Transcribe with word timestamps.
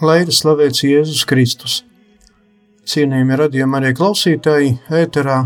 Lai 0.00 0.22
ir 0.24 0.32
slavēts 0.32 0.84
Jēzus 0.86 1.26
Kristus. 1.28 1.80
Cienījami 2.88 3.36
radījumi 3.36 3.76
arī 3.78 3.94
klausītāji 3.94 4.78
ēterā 4.88 5.42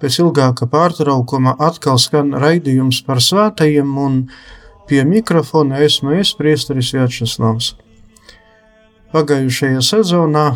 Pēc 0.00 0.16
ilgāka 0.22 0.64
pārtraukuma 0.64 1.52
atkal 1.60 1.98
skan 2.00 2.32
raidījums 2.40 3.02
par 3.04 3.18
svētajiem, 3.20 3.88
un 4.00 4.14
pie 4.88 5.02
mikrofona 5.04 5.82
esmu 5.84 6.14
es, 6.16 6.32
Priesteris 6.38 6.94
Vjačeslavs. 6.94 7.74
Pagājušajā 9.12 9.82
sezonā 9.84 10.46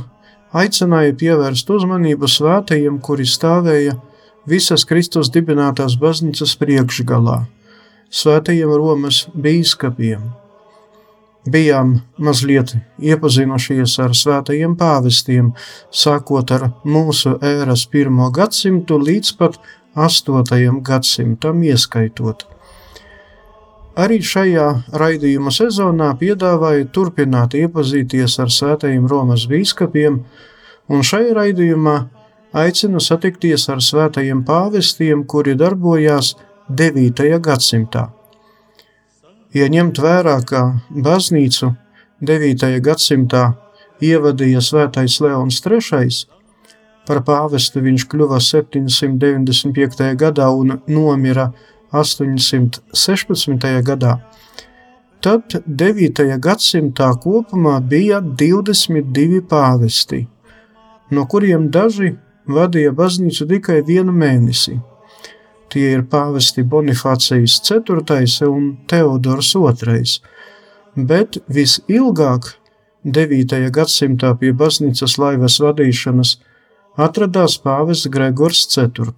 aicināja 0.56 1.12
pievērst 1.20 1.72
uzmanību 1.77 2.30
svētajiem, 2.30 2.96
kuri 3.05 3.27
stāvēja 3.28 3.98
visas 4.48 4.86
Kristus 4.88 5.28
dibinātās 5.34 5.98
baznīcas 6.00 6.56
priekšgalā, 6.62 7.42
svētajiem 8.08 8.72
Romas 8.78 9.27
bīskapiem 9.36 10.43
bijām 11.50 11.98
mazliet 12.18 12.74
iepazinušies 13.02 13.98
ar 14.04 14.14
svētajiem 14.16 14.76
pāvestiem, 14.80 15.52
sākot 15.90 16.50
ar 16.54 16.70
mūsu 16.84 17.36
ēras 17.44 17.86
pirmo 17.90 18.30
gadsimtu 18.34 18.98
līdz 19.00 19.36
pat 19.38 19.60
astotajam 19.94 20.80
gadsimtam 20.82 21.62
ieskaitot. 21.62 22.46
Arī 23.94 24.18
šajā 24.26 24.66
raidījuma 24.98 25.52
sezonā 25.54 26.08
piedāvāju 26.18 26.88
turpināt 26.90 27.54
iepazīties 27.54 28.40
ar 28.42 28.50
svētajiem 28.50 29.06
Romas 29.10 29.44
bīskapiem, 29.50 30.18
un 30.90 31.06
šajā 31.06 31.36
raidījumā 31.38 31.94
aicinu 32.64 33.02
satikties 33.02 33.68
ar 33.70 33.84
svētajiem 33.84 34.42
pāvestiem, 34.48 35.22
kuri 35.30 35.54
darbojās 35.58 36.34
9. 36.68 37.38
gadsimtā. 37.44 38.08
Ja 39.55 39.69
ņemt 39.70 40.00
vērā, 40.02 40.41
ka 40.42 40.60
baznīcu 40.91 41.69
9. 42.27 42.64
gadsimtā 42.83 43.42
ievadīja 44.02 44.58
svētais 44.58 45.20
Leons 45.22 45.61
III, 45.62 46.08
par 47.06 47.20
pāvestu 47.22 47.78
viņš 47.84 48.06
kļuva 48.11 48.41
795. 48.42 50.08
gadā 50.19 50.48
un 50.50 50.80
nomira 50.91 51.52
816. 51.95 53.68
gadā, 53.86 54.17
tad 55.23 55.55
9. 55.67 56.24
gadsimtā 56.48 57.12
kopumā 57.23 57.77
bija 57.78 58.18
22 58.18 59.39
pāvesti, 59.52 60.24
no 61.14 61.28
kuriem 61.30 61.70
daži 61.70 62.17
vadīja 62.51 62.90
baznīcu 62.90 63.46
tikai 63.55 63.78
vienu 63.86 64.11
mēnesi. 64.18 64.80
Tie 65.74 65.89
ir 65.90 66.05
pāvesti 66.07 66.62
Bonifācijas 66.62 67.57
IV 67.67 67.96
un 68.46 68.67
Teodors 68.86 69.48
II, 69.58 70.05
bet 71.08 71.40
visilgāk 71.51 72.52
9. 73.02 73.57
gadsimtā 73.74 74.30
pie 74.39 74.52
baznīcas 74.55 75.18
laivas 75.18 75.58
vadīšanas 75.64 76.36
atradās 77.08 77.58
pāvests 77.67 78.07
Gregors 78.07 78.63
IV. 78.70 79.11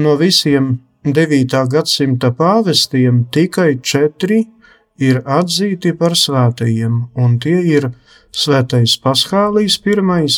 No 0.00 0.16
visiem 0.24 0.72
9. 1.04 1.60
gadsimta 1.76 2.32
pāvestiem 2.32 3.26
tikai 3.28 3.76
četri 3.84 4.46
ir 4.96 5.20
atzīti 5.20 5.92
par 6.00 6.16
svētajiem, 6.16 7.00
un 7.12 7.38
tie 7.44 7.60
ir 7.76 7.92
Svētais 8.32 8.96
Paskālijas 9.04 9.82
I, 9.84 10.28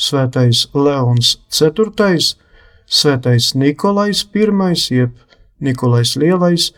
Svētais 0.00 0.68
Leons 0.72 1.36
IV 1.52 2.40
svētais 2.90 3.54
Nikolais 3.54 4.24
I, 4.34 4.46
jeb 4.90 5.14
Nikolais 5.60 6.16
Lielais 6.16 6.72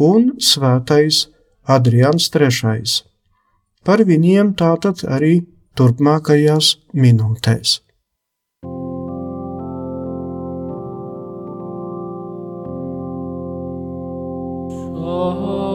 un 0.00 0.32
svētais 0.40 1.28
Adrians 1.68 2.30
III. 2.32 3.04
Par 3.84 4.02
viņiem 4.04 4.54
tātad 4.56 5.04
arī 5.04 5.44
turpmākajās 5.76 6.76
minūtēs. 6.92 7.80
Oh. 15.02 15.69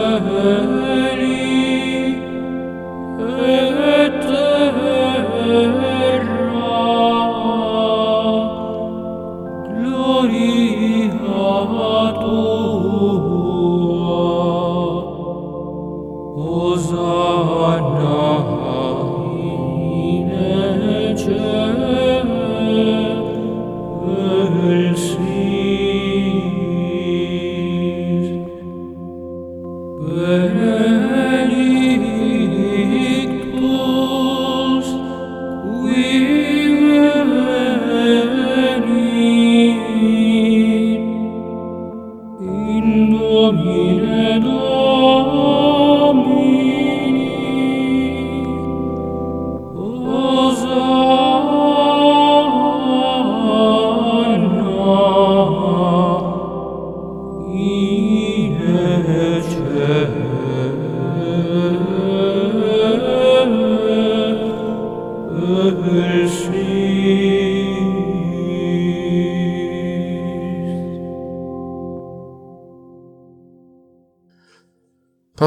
Mm-hmm. 0.00 0.89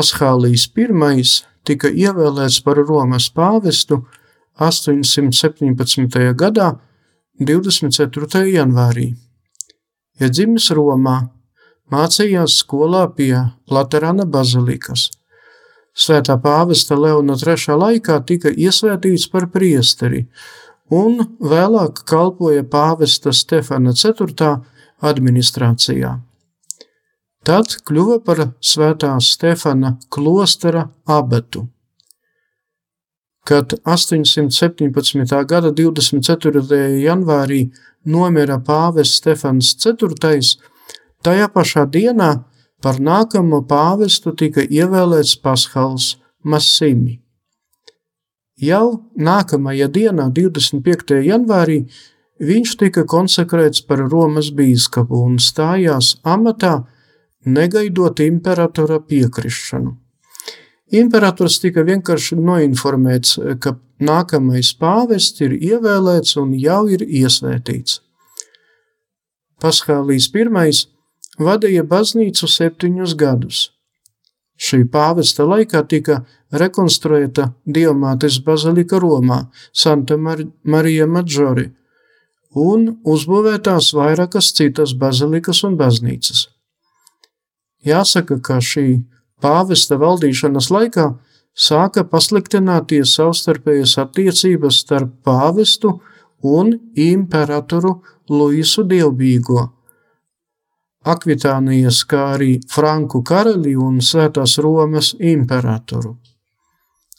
Paskālijas 0.04 0.66
I 0.76 1.24
tika 1.64 1.88
ievēlēts 1.88 2.58
par 2.66 2.76
Romas 2.76 3.30
pāvestu 3.32 4.02
817. 4.60 6.34
gadā, 6.36 6.74
24. 7.40 8.42
janvārī. 8.52 9.14
Ja 10.20 10.28
dzimis 10.28 10.68
Romā, 10.76 11.30
mācījās 11.88 12.58
skolā 12.66 13.06
pie 13.16 13.46
Laterāna 13.72 14.26
bazilikas. 14.26 15.10
Svētā 15.96 16.36
pāvesta 16.36 17.00
Leona 17.00 17.40
III 17.40 17.80
laikā 17.80 18.20
tika 18.28 18.52
iesvētīts 18.52 19.30
par 19.32 19.48
priesteri 19.56 20.26
un 20.92 21.24
vēlāk 21.40 22.04
kalpoja 22.04 22.68
pāvesta 22.68 23.32
Stefana 23.32 23.96
IV 23.96 24.52
administrācijā. 25.00 26.18
Tad 27.44 27.74
kļuva 27.84 28.22
par 28.24 28.40
svētā 28.64 29.18
Stefana 29.20 29.98
klostera 30.08 30.86
abetu. 31.04 31.66
Kad 33.44 33.74
817. 33.84 35.34
gada 35.50 35.72
24. 35.76 36.62
janvārī 37.04 37.66
nomira 38.08 38.62
pāvests 38.64 39.20
Stefans 39.20 39.74
IV, 39.76 40.16
tajā 41.20 41.50
pašā 41.52 41.84
dienā 41.92 42.30
par 42.80 43.02
nākamo 43.04 43.60
pāvestu 43.68 44.32
tika 44.40 44.64
ievēlēts 44.64 45.36
Paskals 45.44 46.14
Masimi. 46.48 47.20
Jau 48.56 49.04
nākamajā 49.20 49.92
dienā, 49.92 50.30
25. 50.32 51.20
janvārī, 51.28 51.82
viņš 52.40 52.76
tika 52.80 53.04
konsekrēts 53.04 53.84
par 53.84 54.08
Romas 54.08 54.54
bīskapu 54.56 55.26
un 55.28 55.40
stājās 55.44 56.16
amatā 56.24 56.86
negaidot 57.46 58.20
imperatora 58.20 59.00
piekrišanu. 59.00 59.98
Imperators 60.94 61.58
tika 61.64 61.82
vienkārši 61.88 62.38
noinformēts, 62.38 63.38
ka 63.60 63.78
nākamais 64.04 64.74
pāvests 64.78 65.42
ir 65.42 65.56
ievēlēts 65.58 66.38
un 66.38 66.54
jau 66.60 66.84
ir 66.92 67.02
iesvētīts. 67.02 68.02
Paskālīs 69.62 70.30
I 70.36 70.44
vadīja 71.40 71.84
baznīcu 71.84 72.48
septiņus 72.48 73.16
gadus. 73.18 73.70
Šī 74.60 74.84
pāvesta 74.86 75.48
laikā 75.50 75.82
tika 75.90 76.20
rekonstruēta 76.52 77.54
Dievmātes 77.66 78.38
bazilika 78.46 79.00
Romā, 79.02 79.48
Santa 79.74 80.18
Mar 80.18 80.44
Marija 80.64 81.08
Madžori, 81.08 81.72
un 82.54 83.00
uzbūvētās 83.04 83.94
vairākas 83.98 84.54
citas 84.54 84.94
bazilikas 84.94 85.64
un 85.64 85.78
baznīcas. 85.78 86.53
Jāsaka, 87.84 88.40
ka 88.40 88.62
šī 88.64 89.04
pāvesta 89.44 89.98
valdīšanas 90.00 90.70
laikā 90.72 91.10
sāka 91.54 92.06
pasliktināties 92.08 93.16
savstarpējas 93.18 93.98
attiecības 94.06 94.82
starp 94.86 95.14
pāvestu 95.28 96.00
un 96.44 96.74
imperatoru 96.96 98.00
Luisu 98.30 98.84
Dievbijīgo. 98.88 99.70
Akvitānijas, 101.04 102.06
kā 102.08 102.30
arī 102.38 102.54
Franku 102.72 103.20
karali 103.28 103.76
un 103.76 104.00
Svētās 104.00 104.56
Romas 104.64 105.12
imperatoru. 105.20 106.16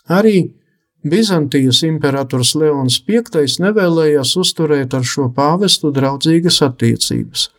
Arī 0.08 0.38
Bizantijas 1.05 1.82
imperators 1.84 2.55
Leons 2.56 3.02
V 3.05 3.20
nevēlējās 3.60 4.37
uzturēt 4.40 4.94
ar 4.96 5.05
šo 5.05 5.28
pāvestu 5.37 5.93
draudzīgas 5.93 6.62
attiecības. 6.64 7.50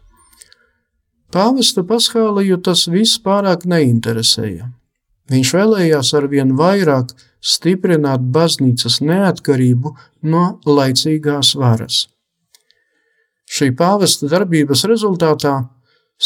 Pāvesta 1.35 1.81
paskāliju 1.83 2.61
tas 2.63 2.85
viss 2.87 3.17
pārāk 3.19 3.65
neinteresēja. 3.67 4.69
Viņš 5.27 5.49
vēlējās 5.57 6.13
arvien 6.15 6.53
vairāk 6.55 7.11
stiprināt 7.43 8.23
baznīcas 8.37 9.01
neatkarību 9.03 9.91
no 10.31 10.45
laicīgās 10.63 11.51
varas. 11.59 12.05
Šī 13.51 13.73
pāvesta 13.75 14.29
darbības 14.31 14.85
rezultātā 14.87 15.57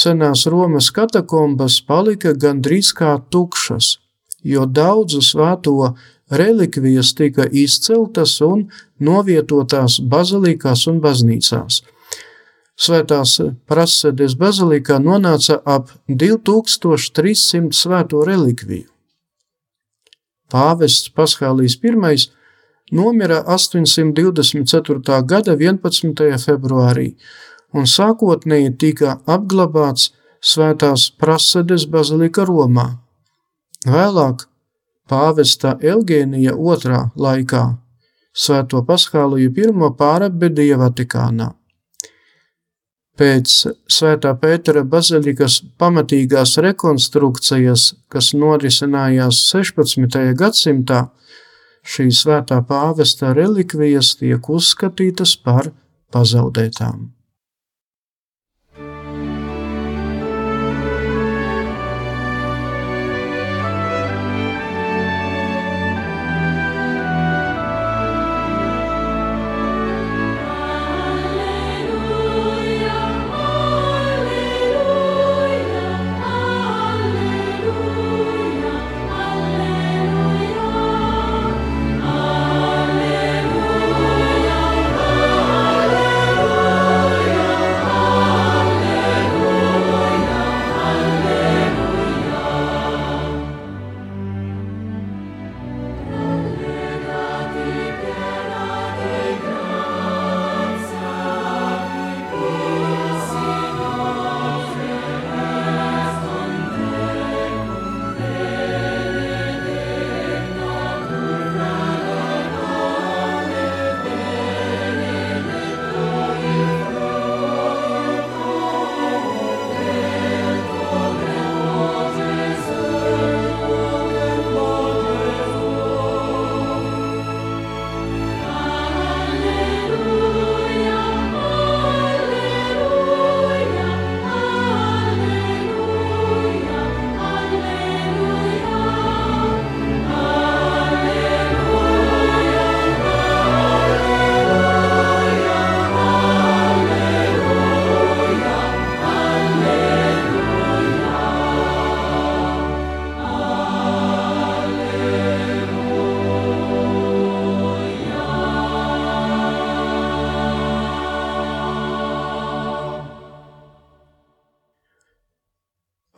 senās 0.03 0.45
Romas 0.45 0.91
katakombas 0.93 1.81
palika 1.89 2.35
gandrīz 2.45 2.93
kā 2.93 3.17
tukšas, 3.33 3.95
jo 4.45 4.69
daudzu 4.69 5.23
svēto 5.25 5.95
relikvijas 6.29 7.15
tika 7.17 7.49
izceltas 7.49 8.37
un 8.45 8.67
novietotās 9.01 10.03
bazilikās 10.13 10.85
un 10.91 11.01
baznīcās– 11.01 11.81
Svētās 12.79 13.33
prasedes 13.67 14.37
bazilikā 14.39 15.01
nonāca 15.03 15.57
ap 15.67 15.89
2300 16.07 17.75
svēto 17.75 18.21
relikviju. 18.23 18.87
Pāvests 20.49 21.11
Paskālijas 21.11 21.75
I 21.83 21.91
nomira 22.95 23.43
824. 23.43 25.21
gada 25.25 25.55
11. 25.55 26.37
februārī 26.45 27.15
un 27.73 27.85
sākotnēji 27.85 28.77
tika 28.77 29.19
apglabāts 29.27 30.13
Svētās 30.39 31.09
prasedes 31.19 31.83
bazilika 31.85 32.45
Romā. 32.47 32.87
Vēlāk 33.85 34.47
pāvesta 35.09 35.75
Elgēnija 35.83 36.55
II 36.55 37.03
laikā 37.15 37.63
Svēto 38.31 38.85
Paskāliju 38.87 39.51
I 39.51 39.91
pārabedīja 39.99 40.77
Vatikānā. 40.79 41.58
Pēc 43.19 43.53
Svētā 43.91 44.31
Pētera 44.39 44.85
bazilikas 44.87 45.57
pamatīgās 45.81 46.53
rekonstrukcijas, 46.63 47.89
kas 48.07 48.31
norisinājās 48.31 49.41
16. 49.49 50.21
gadsimtā, 50.39 51.01
šī 51.83 52.07
svētā 52.15 52.61
pāvesta 52.69 53.33
relikvijas 53.35 54.15
tiek 54.21 54.49
uzskatītas 54.55 55.35
par 55.43 55.73
pazaudētām. 56.15 57.09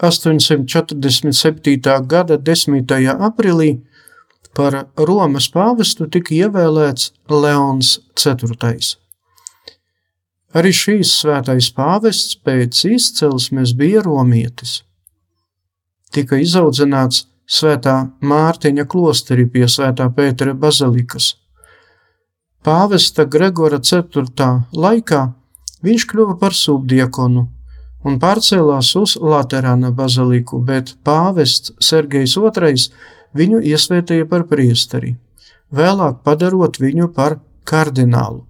847. 0.02 2.08
gada 2.08 2.38
10. 2.38 2.90
aprīlī 3.22 3.70
par 4.58 4.88
Romas 4.98 5.46
pāvestu 5.54 6.08
tika 6.10 6.34
ievēlēts 6.34 7.12
Leons 7.30 8.00
IV. 8.18 8.56
Arī 10.58 10.72
šīs 10.74 11.12
svētais 11.22 11.70
pāvests 11.78 12.40
pēc 12.42 12.82
izcelsmes 12.90 13.76
bija 13.78 14.02
romietis. 14.08 14.82
Tika 16.12 16.42
izaudzināts 16.42 17.28
svētā 17.46 18.10
Mārtiņa 18.26 18.90
klosterī 18.90 19.46
pie 19.54 19.70
svētā 19.70 20.10
Pētera 20.18 20.58
bazilikas. 20.58 21.36
Pāvesta 22.66 23.30
Gregora 23.30 23.78
IV. 23.78 24.26
laikā 24.74 25.24
viņš 25.86 26.10
kļuva 26.10 26.40
par 26.42 26.58
subdiekonu 26.58 27.52
un 28.04 28.20
pārcēlās 28.22 28.94
uz 29.00 29.18
Laterāna 29.22 29.92
baziliku, 29.96 30.60
bet 30.66 30.96
pāvests 31.06 31.74
Sergejs 31.80 32.38
II 32.38 32.76
viņu 33.38 33.62
iesvētīja 33.72 34.28
par 34.30 34.48
priesteri, 34.50 35.16
vēlāk 35.72 36.24
padarot 36.26 36.80
viņu 36.82 37.12
par 37.16 37.40
kardinālu. 37.66 38.46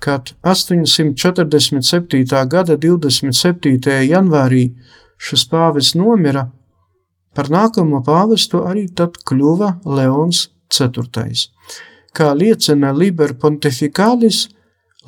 Kad 0.00 0.32
847. 0.42 2.24
gada 2.48 2.76
27. 2.76 4.06
janvārī 4.08 4.70
šis 5.20 5.44
pāvests 5.50 5.96
nomira, 5.98 6.46
par 7.36 7.50
nākamo 7.52 8.00
pāvestu 8.04 8.64
arī 8.66 8.88
tad 8.88 9.18
kļuva 9.28 9.74
Leons 9.84 10.48
IV. 10.72 11.04
Kā 12.16 12.32
liecina 12.34 12.92
Liber 12.96 13.34
Pontificalis, 13.38 14.48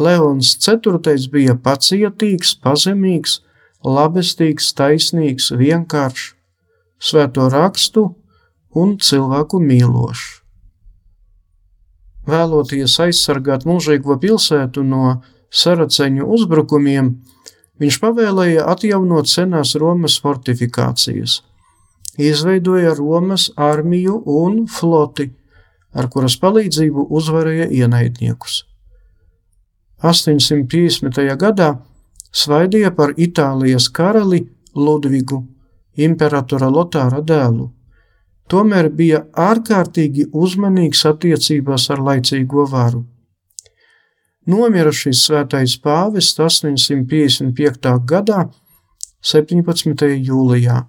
Leons 0.01 0.55
IV 0.57 1.29
bija 1.33 1.55
pacietīgs, 1.61 2.55
pazemīgs, 2.65 3.41
labestīgs, 3.85 4.71
taisnīgs, 4.79 5.51
vienkāršs, 5.53 6.33
svēto 7.03 7.49
rakstu 7.53 8.07
un 8.73 8.97
cilvēku 8.97 9.61
mīlošs. 9.61 10.43
Vēloties 12.23 12.95
aizsargāt 13.03 13.67
mūžīgo 13.67 14.17
pilsētu 14.23 14.85
no 14.87 15.19
saraceņu 15.53 16.29
uzbrukumiem, 16.37 17.13
viņš 17.83 17.99
pavēlēja 18.01 18.65
atjaunot 18.73 19.29
senās 19.29 19.75
Romas 19.75 20.21
fortifikācijas, 20.23 21.41
izveidoja 22.17 22.95
Romas 22.95 23.51
armiju 23.57 24.23
un 24.25 24.67
floti, 24.71 25.33
ar 25.93 26.09
kuras 26.09 26.39
palīdzību 26.41 27.11
uzvarēja 27.11 27.73
ienaidniekus. 27.83 28.63
850. 30.03 31.37
gadā 31.39 31.69
svaidīja 32.33 32.91
par 32.97 33.15
Itālijas 33.17 33.89
karali 33.89 34.43
Ludvigu, 34.75 35.45
imperatora 35.97 36.71
Lotāra 36.73 37.23
dēlu. 37.23 37.69
Tomēr 38.51 38.91
bija 38.91 39.23
ārkārtīgi 39.39 40.27
uzmanīgs 40.33 41.05
attiecībās 41.09 41.89
ar 41.95 42.03
laicīgo 42.09 42.67
varu. 42.69 43.05
Nomira 44.47 44.91
šis 44.91 45.23
svētais 45.29 45.77
pāvests 45.79 46.41
855. 46.43 47.93
gadā, 48.13 48.49
17. 49.23 50.09
jūlijā, 50.19 50.83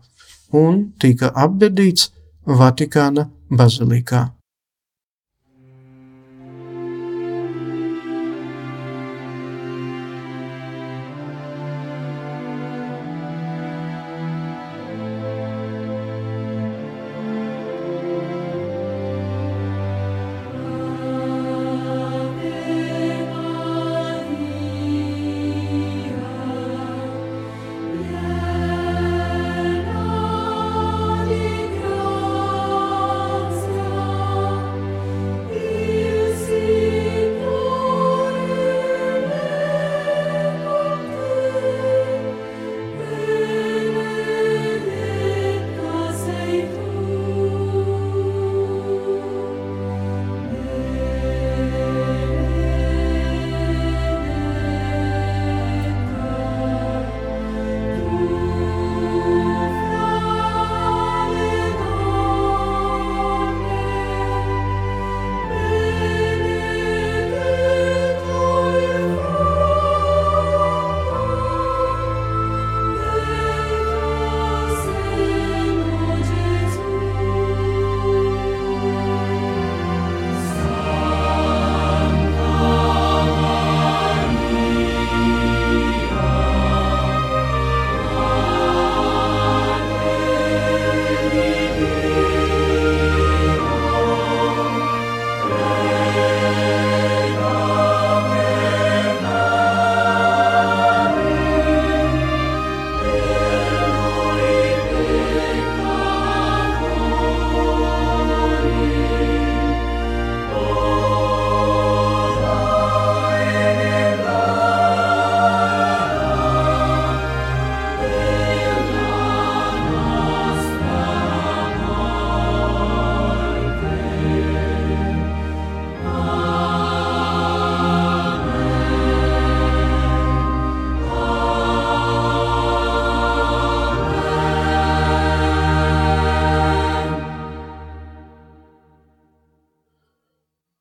un 0.58 0.88
tika 1.00 1.30
apbedīts 1.36 2.10
Vatikāna 2.44 3.30
bazilikā. 3.52 4.32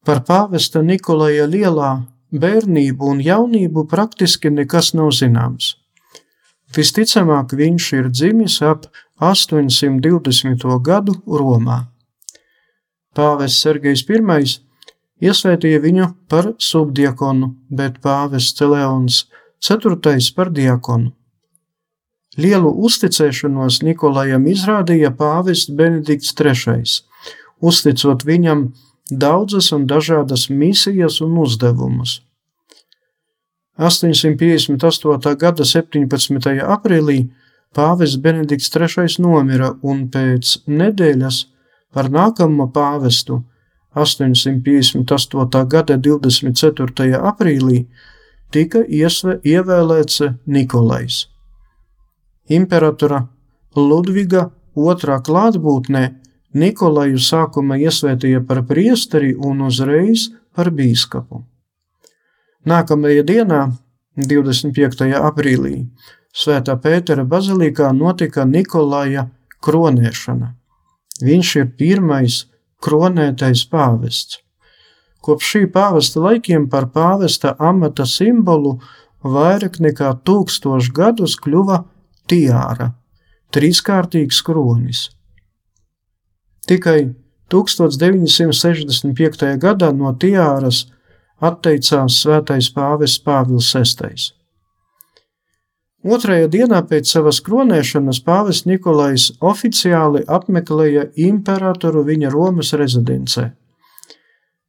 Par 0.03 0.25
pāvesta 0.27 0.83
Nikolaja 0.83 1.47
lielā 1.47 1.93
bērnību 2.33 3.11
un 3.13 3.21
jaunību 3.23 3.85
praktiski 3.91 4.51
nekas 4.51 4.93
nav 4.99 5.13
zināms. 5.15 5.77
Visticamāk, 6.73 7.53
viņš 7.55 7.89
ir 7.99 8.09
dzimis 8.11 8.59
ap 8.67 8.89
820. 9.23 10.67
gadu 10.83 11.15
Romā. 11.27 11.87
Pāvests 13.15 13.61
Sergejs 13.63 14.03
I 14.09 14.45
iesvētīja 15.29 15.79
viņu 15.79 16.07
par 16.29 16.55
subdiakonu, 16.59 17.55
bet 17.71 18.01
pāvests 18.03 18.61
Leons 18.61 19.27
IV 19.63 20.35
par 20.35 20.51
diakonu. 20.51 21.13
Lielu 22.39 22.71
uzticēšanos 22.87 23.83
Nikolajam 23.85 24.47
izrādīja 24.49 25.13
pāvests 25.13 25.71
Benedikts 25.71 26.33
III, 26.33 26.83
uzticot 27.61 28.25
viņam 28.25 28.73
daudzas 29.11 29.73
un 29.73 29.87
dažādas 29.87 30.49
misijas 30.51 31.21
un 31.21 31.39
uzdevumus. 31.39 32.21
858. 33.79 35.37
gada 35.37 35.65
17. 35.65 36.61
aprīlī 36.61 37.31
pāvests 37.75 38.21
Benedikts 38.21 38.71
III 38.77 39.23
nomira 39.25 39.73
un 39.83 40.09
pēc 40.13 40.59
nedēļas 40.69 41.47
par 41.93 42.11
nākamo 42.13 42.69
pāvestu 42.73 43.43
858. 43.95 45.67
gada 45.69 45.97
24. 45.97 47.13
aprīlī 47.17 47.87
tika 48.53 48.85
iesve, 48.89 49.41
ievēlēts 49.45 50.23
Nikolais. 50.47 51.27
imperatora 52.49 53.29
Ludviga 53.77 54.51
otrā 54.77 55.21
klātbūtnē 55.25 56.22
Nikolaju 56.53 57.21
sākuma 57.21 57.79
iesvētīja 57.81 58.43
par 58.47 58.63
priesteri 58.69 59.33
un 59.35 59.65
uzreiz 59.65 60.29
par 60.53 60.71
bīskapu. 60.71 61.43
Nākamajā 62.69 63.23
dienā, 63.27 63.63
25. 64.17 65.09
aprīlī, 65.17 65.87
Svētā 66.33 66.79
Pētera 66.81 67.25
bazilikā 67.29 67.91
notika 67.93 68.45
Nikolaja 68.49 69.27
kronēšana. 69.65 70.55
Viņš 71.21 71.51
ir 71.61 71.67
pirmais 71.77 72.39
kronētais 72.83 73.65
pāvests. 73.69 74.41
Kopš 75.23 75.51
šī 75.55 75.63
pāvesta 75.75 76.23
laikiem 76.25 76.67
par 76.73 76.89
pāvesta 76.95 77.53
amata 77.61 78.07
simbolu 78.09 78.79
vairāk 79.23 79.79
nekā 79.85 80.11
tūkstošu 80.27 80.95
gadus 80.97 81.37
kļuva 81.39 81.83
tiāra, 82.27 82.91
trīskārtīgs 83.55 84.41
kronis. 84.47 85.11
Tikai 86.69 87.15
1965. 87.51 89.59
gadā 89.61 89.93
no 89.93 90.13
tiāras 90.15 90.87
atteicās 91.43 92.21
svētais 92.23 92.71
pāvests 92.75 93.23
Pāvils 93.25 93.75
VI. 93.75 94.33
Otrajā 96.03 96.49
dienā 96.51 96.81
pēc 96.87 97.11
savas 97.15 97.41
kronēšanas 97.47 98.21
pāvests 98.27 98.67
Nikolais 98.67 99.31
oficiāli 99.39 100.25
apmeklēja 100.27 101.09
imperatoru 101.29 102.03
viņa 102.07 102.31
Romas 102.31 102.73
rezidencē. 102.79 103.53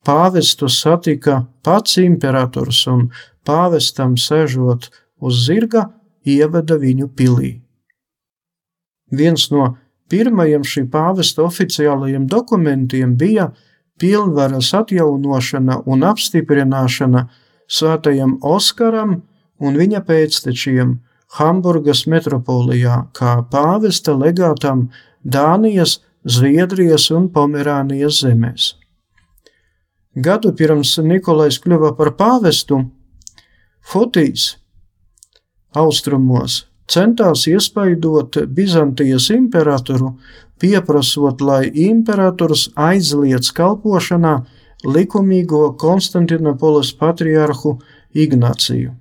Pāvestu 0.06 0.70
satika 0.70 1.46
pats 1.64 1.98
imperators 2.02 2.84
un 2.92 3.08
pāvestam 3.48 4.18
sežot 4.20 4.90
uz 5.22 5.46
zirga 5.46 5.88
ieveda 6.26 6.78
viņu 6.78 7.08
pilī. 7.18 7.62
Viens 9.14 9.50
no 9.54 9.78
pirmajiem 10.14 10.66
šī 10.68 10.86
pāvesta 10.94 11.42
oficiālajiem 11.48 12.28
dokumentiem 12.30 13.16
bija 13.18 13.50
pilnvaras 13.98 14.70
atjaunošana 14.78 15.80
un 15.90 16.06
apstiprināšana 16.06 17.24
svētajam 17.78 18.38
Oskaram 18.46 19.16
un 19.64 19.80
viņa 19.80 20.04
pēctečiem 20.06 20.98
Hamburgas 21.40 22.04
metropolijā 22.10 23.00
kā 23.18 23.40
pāvesta 23.50 24.14
legātam 24.14 24.90
Dānijas, 25.24 26.02
Zviedrijas 26.24 27.10
un 27.12 27.26
Pomerānijas 27.34 28.22
zemēs. 28.24 28.68
Gadu 30.14 30.54
pirms 30.54 30.94
Nikolais 31.02 31.58
kļuva 31.60 31.96
par 31.98 32.14
pāvestu, 32.20 32.84
Fotijs 33.82 34.54
austrumos 35.74 36.62
centās 36.94 37.48
iespaidot 37.50 38.38
Bizantijas 38.56 39.30
imperatoru, 39.34 40.14
pieprasot, 40.62 41.42
lai 41.42 41.68
imperators 41.90 42.70
aizliedz 42.90 43.52
kalpošanā 43.56 44.36
likumīgo 44.84 45.74
Konstantinopolis 45.80 46.94
patriarhu 47.00 47.78
Ignāciju. 48.14 48.94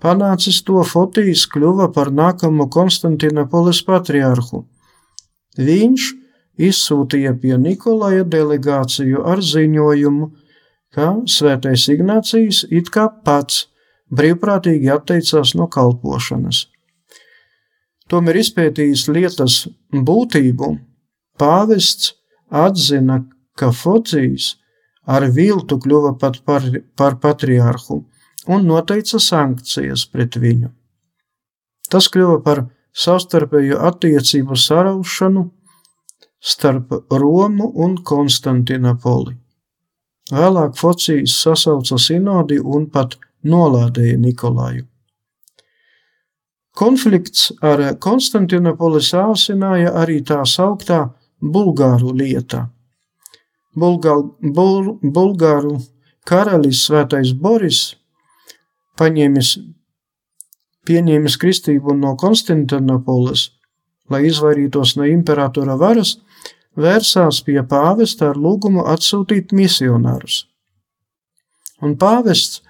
Panācis 0.00 0.62
to 0.64 0.80
Fotijs 0.86 1.44
kļuva 1.52 1.90
par 1.92 2.08
nākamo 2.08 2.68
Konstantinopolis 2.72 3.82
patriarhu. 3.84 4.64
Viņš 5.60 6.06
izsūtīja 6.70 7.34
pie 7.40 7.56
Nikolaja 7.60 8.24
delegāciju 8.24 9.24
ar 9.28 9.42
ziņojumu, 9.44 10.30
ka 10.94 11.10
svētais 11.28 11.84
Ignācijas 11.92 12.64
it 12.70 12.88
kā 12.94 13.08
pats 13.24 13.66
brīvprātīgi 14.14 14.90
atteicās 14.92 15.54
no 15.58 15.68
kalpošanas. 15.70 16.66
Tomēr 18.10 18.40
izpētījis 18.40 19.06
lietas 19.14 19.60
būtību, 19.94 20.72
pāvests 21.38 22.14
atzina, 22.50 23.22
ka 23.54 23.70
Focijas 23.76 24.56
ar 25.06 25.28
viltu 25.34 25.78
kļuva 25.78 26.16
pat 26.18 26.40
par, 26.46 26.66
par 26.96 27.18
patriārhu 27.22 28.02
un 28.50 28.66
noteica 28.66 29.20
sankcijas 29.22 30.06
pret 30.10 30.36
viņu. 30.42 30.72
Tas 31.90 32.08
kļuva 32.10 32.40
par 32.42 32.64
savstarpēju 32.96 33.78
attiecību 33.90 34.58
saraušanu 34.58 35.46
starp 36.40 36.94
Romu 37.10 37.70
un 37.84 37.96
Konstantinopoli. 38.06 39.36
Vēlāk 40.30 40.76
Focijas 40.78 41.34
sasauca 41.42 41.98
sinodi 41.98 42.58
un 42.58 42.86
pat 42.90 43.18
nolādēja 43.44 44.18
Nikolaju. 44.20 44.86
Konflikts 46.76 47.50
ar 47.66 47.82
Konstantinopoli 48.00 49.02
sāsināja 49.04 49.92
arī 50.00 50.20
tā 50.24 50.40
sauktā 50.46 51.10
Bulgāru 51.40 52.14
lieta. 52.16 52.68
Bulgāl, 53.76 54.24
bul, 54.40 54.96
Bulgāru 55.02 55.78
karalis 56.26 56.84
Svētais 56.86 57.32
Boris 57.34 57.96
paņēmis, 59.00 59.54
pieņēmis 60.86 61.36
kristību 61.40 61.94
no 61.96 62.14
Konstantinopolis, 62.20 63.50
lai 64.10 64.24
izvairītos 64.28 64.96
no 64.98 65.06
imperatora 65.08 65.76
varas, 65.80 66.16
vērsās 66.76 67.42
pie 67.46 67.60
pāvesta 67.66 68.30
ar 68.30 68.40
lūgumu 68.40 68.84
atsūtīt 68.90 69.54
misionārus. 69.56 70.44
Un 71.80 71.96
pāvests 71.96 72.60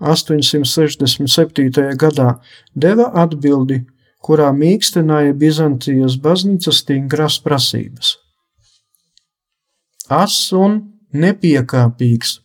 867. 0.00 1.96
gadā 1.98 2.28
deva 2.74 3.10
atbildi, 3.22 3.82
kurā 4.22 4.50
mīkstināja 4.54 5.34
Bizantijas 5.34 6.18
baznīcas 6.22 6.82
stingras 6.82 7.38
prasības. 7.42 8.16
As 10.08 10.36
un 10.52 10.80
nepiekāpīgs 11.12 12.38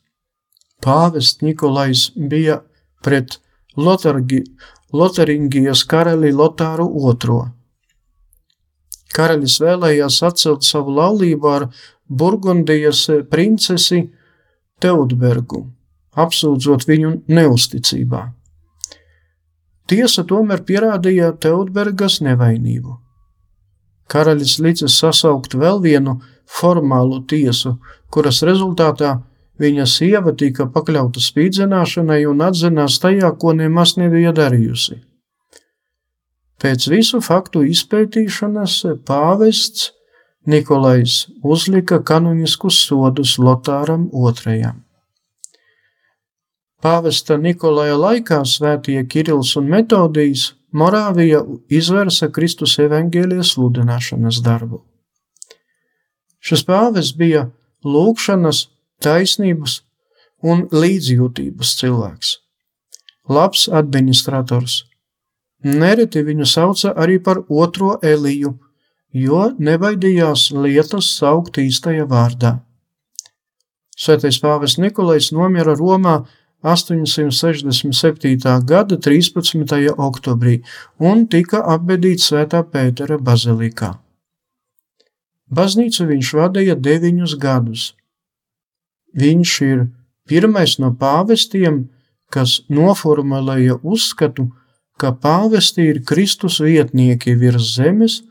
pāvests 0.83 1.41
Nikolais 1.41 2.09
bija 2.15 2.61
pret 3.03 3.39
Lotargi, 3.77 4.43
Lotaringijas 4.93 5.83
karali 5.89 6.31
Lotāru 6.33 6.89
II. 6.93 7.39
Karalis 9.13 9.59
vēlējās 9.61 10.19
atcelt 10.25 10.65
savu 10.65 10.93
laulību 10.97 11.49
ar 11.49 11.69
Burgundijas 12.09 13.05
princesi 13.29 14.03
Teudbergu 14.81 15.63
apsūdzot 16.15 16.87
viņu 16.87 17.13
neusticībā. 17.27 18.23
Tiesa 19.87 20.23
tomēr 20.23 20.63
pierādīja 20.63 21.33
Teudbergas 21.43 22.21
nevainību. 22.23 22.99
Karalis 24.07 24.59
licis 24.63 24.95
sasaukt 24.99 25.55
vēl 25.57 25.81
vienu 25.83 26.19
formālu 26.59 27.23
tiesu, 27.27 27.77
kuras 28.11 28.43
rezultātā 28.45 29.15
viņa 29.59 29.87
sieva 29.89 30.33
tika 30.37 30.67
pakļauta 30.71 31.23
spīdzināšanai 31.23 32.23
un 32.29 32.43
atzinās 32.45 32.99
tajā, 33.03 33.33
ko 33.39 33.55
nemaz 33.57 33.97
nebija 33.97 34.33
darījusi. 34.35 35.01
Pēc 36.63 36.87
visu 36.87 37.19
faktu 37.19 37.65
izpētīšanas 37.67 38.77
pāvests 39.07 39.91
Nikolais 40.47 41.25
uzlika 41.43 42.01
kanoniskus 42.03 42.81
sodus 42.87 43.37
Lotāram 43.39 44.09
II. 44.11 44.82
Pāvesta 46.83 47.37
Nikolaja 47.39 47.95
laikā 47.95 48.41
svētie 48.43 49.05
Kirils 49.07 49.53
un 49.55 49.69
Metodijs 49.71 50.49
Morāvija 50.75 51.39
izvērsa 51.71 52.27
Kristus 52.35 52.73
evaņģēlijas 52.83 53.53
sludināšanas 53.55 54.41
darbu. 54.43 54.81
Šis 56.43 56.65
pāvests 56.67 57.15
bija 57.15 57.45
lūkšanas, 57.87 58.65
taisnības 58.99 59.77
un 60.43 60.65
līdzjūtības 60.75 61.71
cilvēks. 61.79 62.33
Labs 63.31 63.69
administrators. 63.71 64.81
Nereti 65.63 66.25
viņu 66.27 66.49
sauca 66.49 66.91
arī 66.99 67.21
par 67.23 67.45
otro 67.47 67.95
Eliju, 68.03 68.57
jo 69.15 69.41
nebaidījās 69.55 70.49
lietas 70.51 71.15
saukt 71.15 71.63
īstajā 71.63 72.03
vārdā. 72.11 72.57
Svētais 73.95 74.41
pāvests 74.43 74.81
Nikolais 74.83 75.31
nomira 75.31 75.77
Romā 75.79 76.25
867. 76.63 78.63
gada 78.63 78.97
13. 78.97 79.91
oktobrī 79.97 80.61
un 80.99 81.27
tika 81.27 81.59
apbedīts 81.75 82.29
Svētā 82.31 82.63
Pētera 82.63 83.19
bazilikā. 83.19 83.97
Baznīcu 85.51 86.07
viņš 86.07 86.31
vadīja 86.39 86.77
deviņus 86.79 87.35
gadus. 87.37 87.83
Viņš 89.13 89.51
ir 89.67 89.85
pirmais 90.25 90.79
no 90.79 90.93
pāvestiem, 90.95 91.89
kas 92.31 92.61
noformulēja 92.71 93.77
uzskatu, 93.83 94.47
ka 94.97 95.11
pāvesti 95.11 95.89
ir 95.91 96.01
Kristus 96.07 96.61
vietnieki 96.63 97.35
virs 97.35 97.75
zemes 97.75 98.21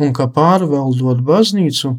un 0.00 0.16
ka 0.16 0.26
pārvaldot 0.32 1.20
baznīcu, 1.28 1.98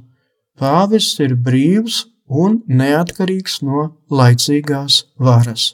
pāvests 0.57 1.21
ir 1.23 1.37
brīvs 1.37 2.07
un 2.27 2.61
neatkarīgs 2.67 3.61
no 3.63 3.89
laicīgās 4.11 5.03
varas. 5.17 5.71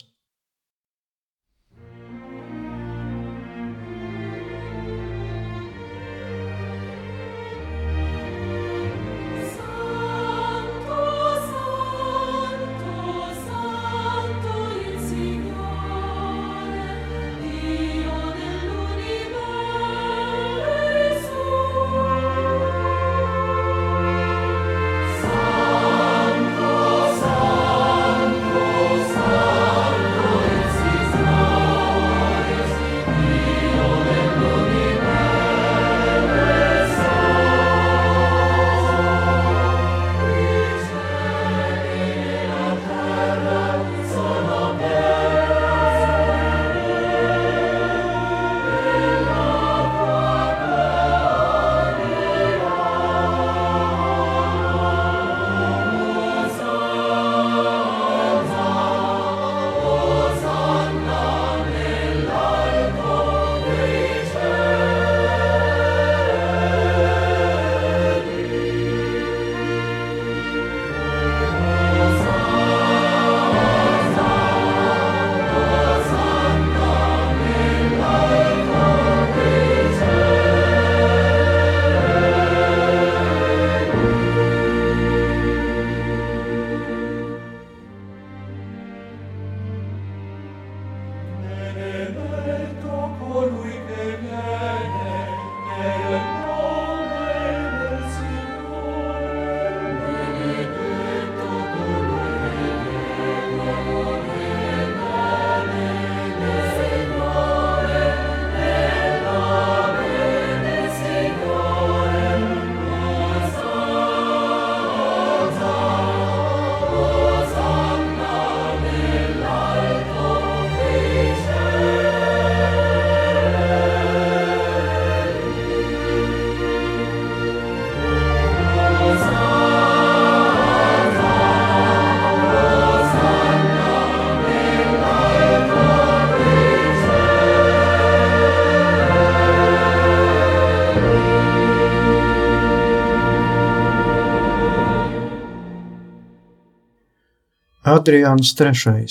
Adrians 148.04 148.52
III. 148.60 149.06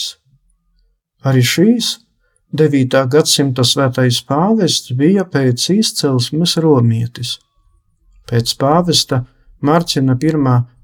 Arī 1.25 1.41
šīs 1.41 1.95
9. 2.53 2.99
gadsimta 3.09 3.65
svētais 3.65 4.19
pāvests 4.29 4.93
bija 4.99 5.25
pēc 5.25 5.65
izcelsmes 5.73 6.59
romietis. 6.61 7.39
Pēc 8.29 8.53
pāvesta 8.61 9.23
Mārciņa 9.65 10.19
I 10.21 10.33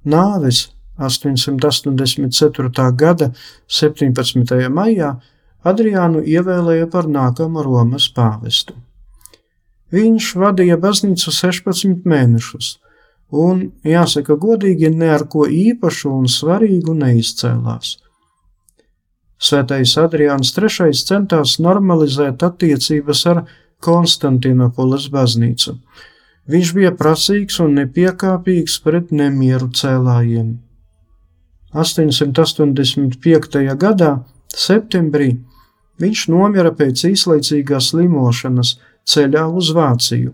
nāves 0.08 0.62
884. 0.96 2.88
gada 2.96 3.30
17. 3.68 4.68
maijā 4.72 5.10
Adriānu 5.68 6.24
ievēlēja 6.24 6.88
par 6.88 7.10
nākamo 7.12 7.62
Romas 7.66 8.08
pāvestu. 8.08 8.72
Viņš 9.92 10.32
vadīja 10.40 10.80
baznīcu 10.80 11.34
16 11.34 12.08
mēnešus, 12.08 12.78
un, 13.30 13.64
jāsaka 13.84 14.36
godīgi, 14.40 14.90
ne 14.94 15.10
ar 15.14 15.26
ko 15.28 15.46
īpašu 15.46 16.12
un 16.12 16.28
svarīgu 16.30 16.94
neizcēlās. 16.96 17.96
Svētais 19.38 19.94
Adriāns 20.00 20.50
III 20.56 20.94
centās 21.06 21.58
normalizēt 21.62 22.42
attiecības 22.42 23.26
ar 23.30 23.42
Konstantinopolis 23.84 25.06
baznīcu. 25.14 25.76
Viņš 26.48 26.72
bija 26.74 26.94
prasīgs 26.96 27.60
un 27.62 27.76
nepiekāpīgs 27.78 28.80
pret 28.82 29.12
nemieru 29.12 29.68
cēlājiem. 29.70 30.56
885. 31.76 33.60
gadā, 33.76 34.12
septembrī, 34.56 35.36
viņš 36.00 36.24
nomira 36.32 36.72
pēc 36.74 37.04
īslaicīgās 37.12 37.92
slimošanas 37.92 38.78
ceļā 39.08 39.44
uz 39.60 39.70
Vāciju 39.76 40.32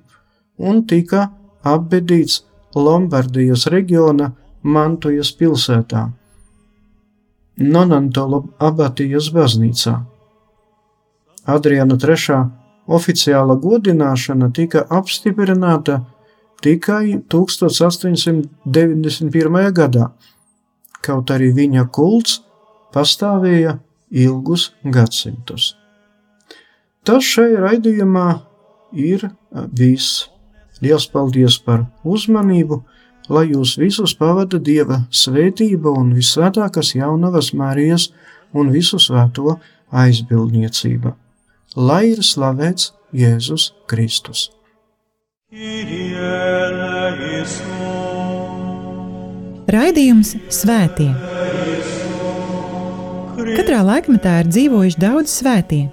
un 0.59 0.85
tika 0.87 1.29
apbedīts 1.67 2.45
Lombardijas 2.75 3.67
reģiona 3.71 4.33
Mantujas 4.65 5.33
pilsētā, 5.37 6.11
Nonantolo 7.61 8.45
abatijas 8.59 9.31
baznīcā. 9.35 10.05
Adriana 11.47 11.95
III 12.01 12.51
oficiāla 12.87 13.55
godināšana 13.61 14.53
tika 14.57 14.87
apstiprināta 14.91 16.05
tikai 16.65 17.21
1891. 17.31 19.73
gadā, 19.77 20.09
kaut 21.05 21.31
arī 21.31 21.53
viņa 21.55 21.89
kults 21.93 22.43
pastāvēja 22.95 23.79
ilgus 24.11 24.73
gadsimtus. 24.85 25.75
Tas 27.05 27.25
šai 27.29 27.57
raidījumā 27.61 28.41
ir 28.97 29.29
viss. 29.77 30.34
Lielas 30.85 31.07
paldies 31.09 31.55
par 31.65 31.87
uzmanību, 32.05 32.83
lai 33.33 33.47
jūs 33.55 33.79
visus 33.81 34.13
pavada 34.19 34.59
Dieva 34.61 34.99
svētība 35.09 35.89
un 35.97 36.11
visvētākās 36.13 36.93
jaunavas 36.99 37.55
Marijas 37.57 38.11
un 38.53 38.69
visu 38.75 39.01
svēto 39.01 39.57
aizbildniecība. 39.89 41.15
Lai 41.77 42.11
ir 42.11 42.21
slavēts 42.21 42.93
Jēzus 43.17 43.71
Kristus! 43.89 44.51
Raidījums 49.75 50.35
Svētie. 50.53 51.09
Katrā 53.55 53.81
laikmetā 53.89 54.37
ir 54.43 54.53
dzīvojuši 54.53 55.01
daudz 55.01 55.33
svētie, 55.41 55.87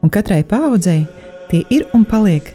un 0.00 0.08
katrai 0.12 0.40
paudzei 0.48 1.02
tie 1.52 1.66
ir 1.68 1.84
un 1.92 2.08
paliek 2.08 2.54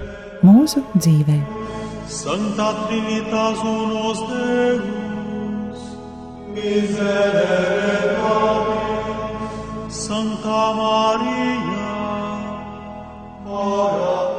mūsu 0.45 0.83
dzīvē. 0.95 1.37
Santa 2.11 2.71
Trinitas 2.87 3.61
unos 3.63 4.19
Deus, 4.27 5.79
miserere 6.55 8.17
nobis, 8.19 9.95
Santa 9.95 10.63
Maria, 10.79 11.93
ora 13.47 14.30